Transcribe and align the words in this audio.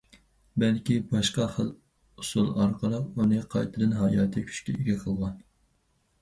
بەلكى 0.61 0.95
باشقا 1.09 1.45
خىل 1.57 1.69
ئۇسۇل 2.21 2.47
ئارقىلىق 2.63 3.21
ئۇنى 3.21 3.43
قايتىدىن 3.53 3.95
ھاياتىي 4.01 4.49
كۈچكە 4.49 4.77
ئىگە 4.79 4.99
قىلغان. 5.05 5.39